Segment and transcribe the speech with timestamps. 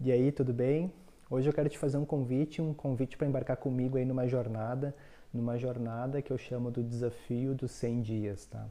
[0.00, 0.92] E aí, tudo bem?
[1.28, 4.94] Hoje eu quero te fazer um convite, um convite para embarcar comigo aí numa jornada,
[5.34, 8.64] numa jornada que eu chamo do desafio dos 100 dias, tá?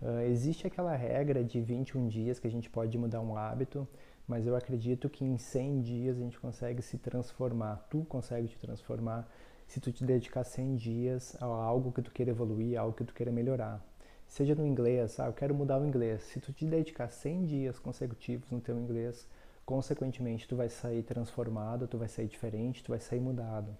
[0.00, 3.86] Uh, existe aquela regra de 21 dias que a gente pode mudar um hábito,
[4.28, 8.58] mas eu acredito que em 100 dias a gente consegue se transformar, tu consegue te
[8.58, 9.28] transformar
[9.66, 13.12] se tu te dedicar 100 dias a algo que tu queira evoluir, algo que tu
[13.12, 13.84] queira melhorar.
[14.24, 16.22] Seja no inglês, ah, eu quero mudar o inglês.
[16.22, 19.26] Se tu te dedicar 100 dias consecutivos no teu inglês,
[19.64, 23.76] consequentemente tu vai sair transformado, tu vai sair diferente, tu vai sair mudado.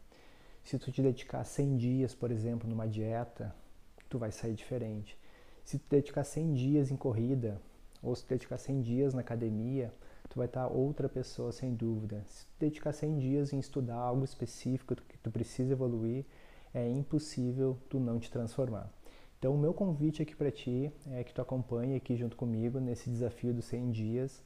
[0.62, 3.54] Se tu te dedicar 100 dias, por exemplo, numa dieta,
[4.08, 5.18] tu vai sair diferente.
[5.64, 7.60] Se tu dedicar 100 dias em corrida,
[8.02, 9.92] ou se tu dedicar 100 dias na academia,
[10.28, 12.22] tu vai estar outra pessoa sem dúvida.
[12.26, 16.24] Se tu dedicar 100 dias em estudar algo específico que tu precisa evoluir,
[16.72, 18.92] é impossível tu não te transformar.
[19.38, 23.08] Então, o meu convite aqui para ti é que tu acompanhe aqui junto comigo nesse
[23.08, 24.42] desafio dos 100 dias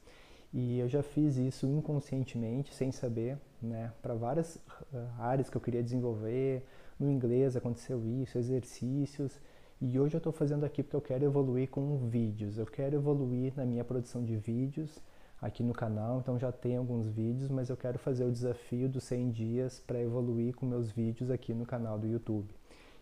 [0.57, 5.59] e eu já fiz isso inconscientemente, sem saber, né, para várias uh, áreas que eu
[5.59, 6.65] queria desenvolver.
[6.97, 9.37] No inglês aconteceu isso, exercícios.
[9.81, 12.57] E hoje eu estou fazendo aqui porque eu quero evoluir com vídeos.
[12.57, 14.97] Eu quero evoluir na minha produção de vídeos
[15.41, 16.19] aqui no canal.
[16.19, 19.99] Então já tem alguns vídeos, mas eu quero fazer o desafio dos 100 dias para
[19.99, 22.47] evoluir com meus vídeos aqui no canal do YouTube.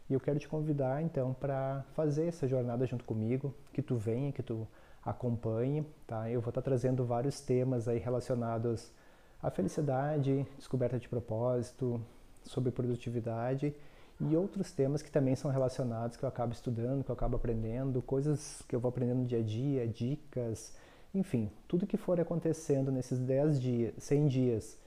[0.09, 4.31] E eu quero te convidar então para fazer essa jornada junto comigo, que tu venha,
[4.31, 4.67] que tu
[5.05, 6.29] acompanhe, tá?
[6.29, 8.91] Eu vou estar trazendo vários temas aí relacionados
[9.41, 12.01] à felicidade, descoberta de propósito,
[12.43, 13.73] sobre produtividade
[14.19, 18.01] e outros temas que também são relacionados que eu acabo estudando, que eu acabo aprendendo,
[18.01, 20.73] coisas que eu vou aprendendo no dia a dia, dicas,
[21.13, 24.77] enfim, tudo que for acontecendo nesses 10 dias, 100 dias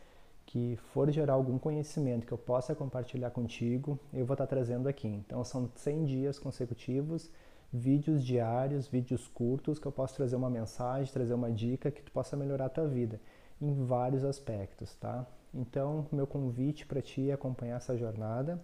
[0.46, 5.08] que for gerar algum conhecimento que eu possa compartilhar contigo, eu vou estar trazendo aqui.
[5.08, 7.30] Então são 100 dias consecutivos
[7.72, 12.12] vídeos diários, vídeos curtos que eu posso trazer uma mensagem, trazer uma dica que tu
[12.12, 13.20] possa melhorar a tua vida
[13.60, 15.26] em vários aspectos, tá?
[15.52, 18.62] Então, meu convite para ti é acompanhar essa jornada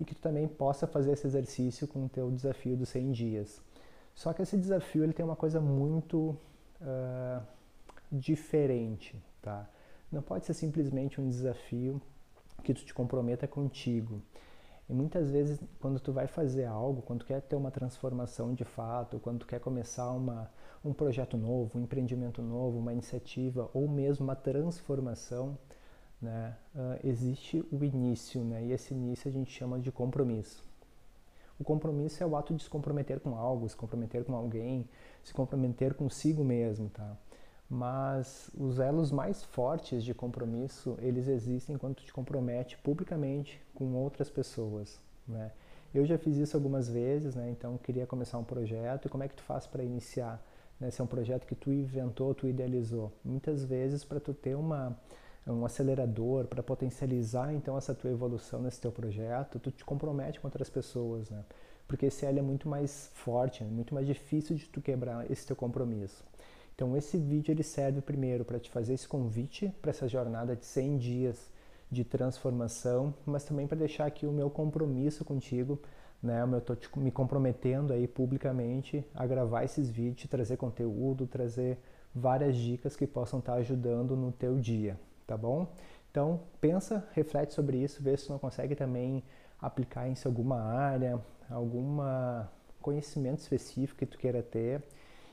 [0.00, 3.62] e que tu também possa fazer esse exercício com o teu desafio dos 100 dias.
[4.14, 6.36] Só que esse desafio ele tem uma coisa muito
[6.80, 7.42] uh,
[8.10, 9.68] diferente, tá?
[10.10, 12.02] Não pode ser simplesmente um desafio
[12.62, 14.20] que tu te comprometa contigo.
[14.88, 18.64] E muitas vezes, quando tu vai fazer algo, quando tu quer ter uma transformação de
[18.64, 20.50] fato, quando tu quer começar uma,
[20.84, 25.56] um projeto novo, um empreendimento novo, uma iniciativa ou mesmo uma transformação,
[26.20, 30.64] né, uh, existe o início, né, e esse início a gente chama de compromisso.
[31.58, 34.88] O compromisso é o ato de se comprometer com algo, se comprometer com alguém,
[35.22, 37.16] se comprometer consigo mesmo, tá?
[37.74, 43.94] Mas os elos mais fortes de compromisso eles existem quando tu te compromete publicamente com
[43.94, 45.50] outras pessoas né?
[45.94, 47.48] Eu já fiz isso algumas vezes né?
[47.48, 49.06] Então queria começar um projeto.
[49.06, 50.38] E como é que tu faz para iniciar
[50.78, 50.90] né?
[50.90, 53.10] Se é um projeto que tu inventou tu idealizou?
[53.24, 54.94] Muitas vezes para tu ter uma
[55.46, 60.46] um acelerador para potencializar então essa tua evolução nesse teu projeto tu te compromete com
[60.46, 61.42] outras pessoas né?
[61.88, 65.46] Porque esse elo é muito mais forte é muito mais difícil de tu quebrar esse
[65.46, 66.22] teu compromisso
[66.74, 70.64] então esse vídeo ele serve primeiro para te fazer esse convite para essa jornada de
[70.64, 71.50] 100 dias
[71.90, 75.78] de transformação, mas também para deixar aqui o meu compromisso contigo,
[76.22, 76.42] né?
[76.42, 81.78] Eu estou me comprometendo aí publicamente a gravar esses vídeos, trazer conteúdo, trazer
[82.14, 85.66] várias dicas que possam estar tá ajudando no teu dia, tá bom?
[86.10, 89.22] Então pensa, reflete sobre isso, vê se não consegue também
[89.60, 92.50] aplicar em alguma área, alguma
[92.80, 94.82] conhecimento específico que tu queira ter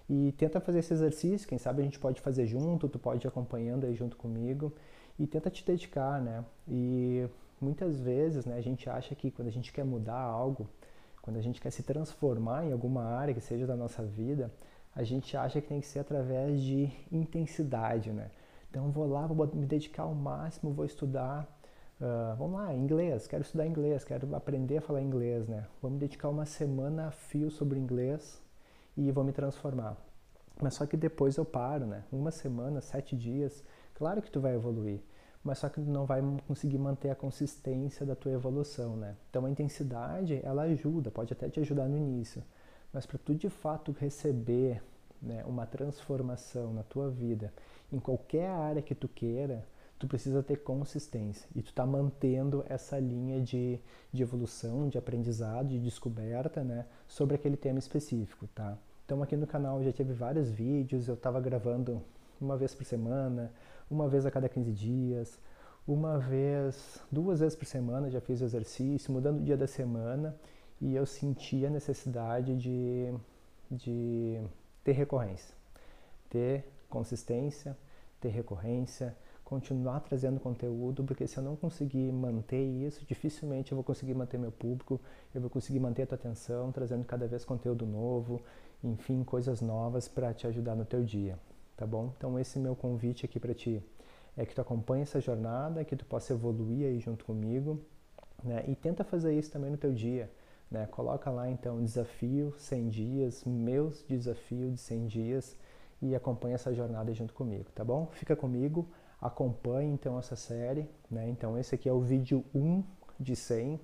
[0.09, 3.28] e tenta fazer esse exercício, quem sabe a gente pode fazer junto, tu pode ir
[3.28, 4.74] acompanhando aí junto comigo
[5.20, 6.44] e tenta te dedicar, né?
[6.68, 7.28] E
[7.62, 10.68] muitas vezes, né, a gente acha que quando a gente quer mudar algo,
[11.22, 14.52] quando a gente quer se transformar em alguma área que seja da nossa vida,
[14.96, 18.31] a gente acha que tem que ser através de intensidade, né?
[18.72, 21.48] Então vou lá, vou me dedicar ao máximo, vou estudar,
[22.02, 25.68] uh, vamos lá, inglês, quero estudar inglês, quero aprender a falar inglês, né?
[25.84, 28.42] Me dedicar uma semana a fio sobre inglês
[28.95, 29.97] e vou me transformar.
[30.61, 32.03] Mas só que depois eu paro, né?
[32.11, 33.63] Uma semana, sete dias,
[33.95, 35.01] claro que tu vai evoluir,
[35.44, 39.15] mas só que tu não vai conseguir manter a consistência da tua evolução, né?
[39.30, 42.44] Então a intensidade, ela ajuda, pode até te ajudar no início,
[42.91, 44.83] mas para tu de fato receber
[45.21, 47.53] né, uma transformação na tua vida,
[47.92, 49.65] em qualquer área que tu queira,
[50.00, 53.78] tu precisa ter consistência e tu tá mantendo essa linha de,
[54.13, 58.78] de evolução, de aprendizado, de descoberta, né, sobre aquele tema específico, tá?
[59.06, 62.01] Então aqui no canal já tive vários vídeos, eu estava gravando
[62.40, 63.51] uma vez por semana,
[63.92, 65.38] uma vez a cada 15 dias,
[65.86, 70.36] uma vez, duas vezes por semana já fiz exercício, mudando o dia da semana
[70.80, 73.13] e eu senti a necessidade de,
[73.69, 74.40] de
[74.84, 75.54] ter recorrência,
[76.30, 77.75] ter consistência,
[78.22, 79.16] ter recorrência,
[79.50, 84.38] continuar trazendo conteúdo, porque se eu não conseguir manter isso, dificilmente eu vou conseguir manter
[84.38, 85.01] meu público,
[85.34, 88.40] eu vou conseguir manter a tua atenção, trazendo cada vez conteúdo novo,
[88.84, 91.36] enfim, coisas novas para te ajudar no teu dia,
[91.75, 92.13] tá bom?
[92.16, 93.81] Então esse meu convite aqui para ti
[94.38, 97.81] é que tu acompanhe essa jornada, que tu possa evoluir aí junto comigo,
[98.44, 98.63] né?
[98.68, 100.30] E tenta fazer isso também no teu dia,
[100.69, 100.86] né?
[100.92, 105.57] Coloca lá então desafio 100 dias, meus desafios de 100 dias
[106.01, 108.07] e acompanha essa jornada junto comigo, tá bom?
[108.12, 108.90] Fica comigo,
[109.22, 111.28] acompanhe então essa série, né?
[111.30, 112.84] Então esse aqui é o vídeo 1
[113.19, 113.80] de 100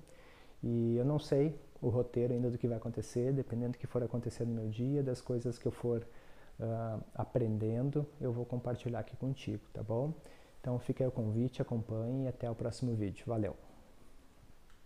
[0.62, 4.02] e eu não sei o roteiro ainda do que vai acontecer, dependendo do que for
[4.02, 6.06] acontecer no meu dia, das coisas que eu for
[6.58, 10.14] uh, aprendendo, eu vou compartilhar aqui contigo, tá bom?
[10.60, 13.24] Então fica aí o convite, acompanhe e até o próximo vídeo.
[13.26, 13.65] Valeu!